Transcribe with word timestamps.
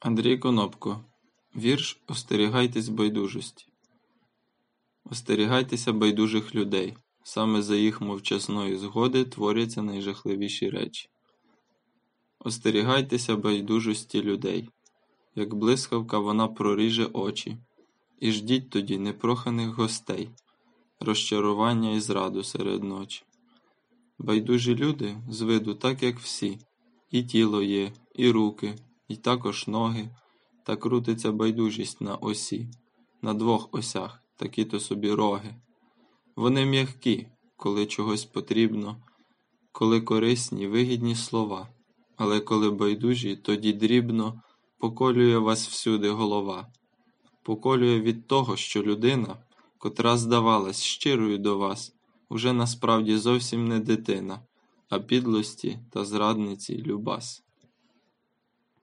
Андрій 0.00 0.38
Конопко 0.38 1.04
Вірш 1.56 2.00
Остерігайтесь 2.06 2.88
байдужості. 2.88 3.66
Остерігайтеся 5.04 5.92
байдужих 5.92 6.54
людей. 6.54 6.96
Саме 7.22 7.62
за 7.62 7.76
їх 7.76 8.00
мовчасної 8.00 8.76
згоди 8.76 9.24
творяться 9.24 9.82
найжахливіші 9.82 10.70
речі. 10.70 11.08
Остерігайтеся 12.38 13.36
байдужості 13.36 14.22
людей, 14.22 14.68
як 15.34 15.54
блискавка 15.54 16.18
вона 16.18 16.48
проріже 16.48 17.06
очі, 17.06 17.56
і 18.20 18.32
ждіть 18.32 18.70
тоді 18.70 18.98
непроханих 18.98 19.68
гостей, 19.68 20.30
розчарування 21.00 21.90
і 21.90 22.00
зраду 22.00 22.44
серед 22.44 22.84
ночі. 22.84 23.22
Байдужі 24.18 24.74
люди 24.74 25.16
з 25.30 25.40
виду 25.40 25.74
так, 25.74 26.02
як 26.02 26.18
всі, 26.18 26.58
і 27.10 27.22
тіло 27.22 27.62
є, 27.62 27.92
і 28.14 28.30
руки, 28.30 28.74
і 29.08 29.16
також 29.16 29.68
ноги, 29.68 30.10
та 30.64 30.76
крутиться 30.76 31.32
байдужість 31.32 32.00
на 32.00 32.14
осі, 32.14 32.68
на 33.22 33.34
двох 33.34 33.68
осях, 33.72 34.22
такі 34.36 34.64
то 34.64 34.80
собі 34.80 35.12
роги. 35.12 35.54
Вони 36.36 36.66
м'які, 36.66 37.26
коли 37.56 37.86
чогось 37.86 38.24
потрібно, 38.24 39.02
коли 39.72 40.00
корисні, 40.00 40.66
вигідні 40.66 41.14
слова, 41.14 41.68
але 42.16 42.40
коли 42.40 42.70
байдужі, 42.70 43.36
тоді 43.36 43.72
дрібно 43.72 44.42
поколює 44.78 45.38
вас 45.38 45.68
всюди 45.68 46.10
голова, 46.10 46.72
поколює 47.42 48.00
від 48.00 48.26
того, 48.26 48.56
що 48.56 48.82
людина, 48.82 49.36
котра 49.78 50.16
здавалась 50.16 50.82
щирою 50.82 51.38
до 51.38 51.58
вас, 51.58 51.94
уже 52.28 52.52
насправді 52.52 53.16
зовсім 53.16 53.68
не 53.68 53.78
дитина, 53.78 54.40
а 54.88 54.98
підлості 54.98 55.78
та 55.90 56.04
зрадниці 56.04 56.76
любас. 56.76 57.47